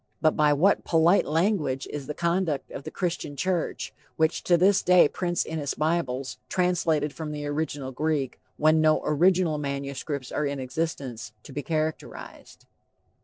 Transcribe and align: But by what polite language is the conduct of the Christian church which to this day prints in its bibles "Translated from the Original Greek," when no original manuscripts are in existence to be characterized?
But 0.19 0.35
by 0.35 0.51
what 0.51 0.83
polite 0.83 1.27
language 1.27 1.85
is 1.91 2.07
the 2.07 2.15
conduct 2.15 2.71
of 2.71 2.85
the 2.85 2.89
Christian 2.89 3.35
church 3.35 3.93
which 4.15 4.41
to 4.45 4.57
this 4.57 4.81
day 4.81 5.07
prints 5.07 5.45
in 5.45 5.59
its 5.59 5.75
bibles 5.75 6.39
"Translated 6.49 7.13
from 7.13 7.31
the 7.31 7.45
Original 7.45 7.91
Greek," 7.91 8.39
when 8.57 8.81
no 8.81 9.03
original 9.05 9.59
manuscripts 9.59 10.31
are 10.31 10.47
in 10.47 10.59
existence 10.59 11.33
to 11.43 11.53
be 11.53 11.61
characterized? 11.61 12.65